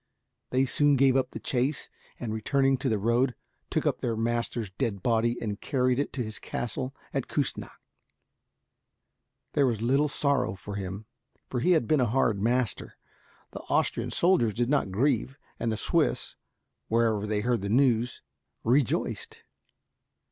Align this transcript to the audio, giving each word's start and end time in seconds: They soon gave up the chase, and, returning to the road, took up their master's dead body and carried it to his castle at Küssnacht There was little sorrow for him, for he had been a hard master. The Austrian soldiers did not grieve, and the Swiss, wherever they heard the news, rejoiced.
They 0.49 0.65
soon 0.65 0.95
gave 0.95 1.15
up 1.15 1.29
the 1.29 1.39
chase, 1.39 1.87
and, 2.19 2.33
returning 2.33 2.75
to 2.79 2.89
the 2.89 2.97
road, 2.97 3.35
took 3.69 3.85
up 3.85 3.99
their 4.01 4.15
master's 4.17 4.71
dead 4.71 5.03
body 5.03 5.37
and 5.39 5.61
carried 5.61 5.99
it 5.99 6.11
to 6.13 6.23
his 6.23 6.39
castle 6.39 6.95
at 7.13 7.27
Küssnacht 7.27 7.69
There 9.53 9.67
was 9.67 9.83
little 9.83 10.07
sorrow 10.07 10.55
for 10.55 10.73
him, 10.73 11.05
for 11.51 11.59
he 11.59 11.73
had 11.73 11.87
been 11.87 12.01
a 12.01 12.07
hard 12.07 12.41
master. 12.41 12.97
The 13.51 13.61
Austrian 13.69 14.09
soldiers 14.09 14.55
did 14.55 14.69
not 14.71 14.89
grieve, 14.91 15.37
and 15.59 15.71
the 15.71 15.77
Swiss, 15.77 16.35
wherever 16.87 17.27
they 17.27 17.41
heard 17.41 17.61
the 17.61 17.69
news, 17.69 18.23
rejoiced. 18.63 19.43